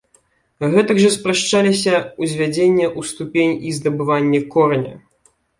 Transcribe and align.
Гэтак 0.75 1.01
жа 1.03 1.09
спрашчаліся 1.15 1.93
ўзвядзенне 2.25 2.85
ў 2.97 3.13
ступень 3.13 3.55
і 3.69 3.77
здабыванне 3.79 4.39
кораня. 4.57 4.95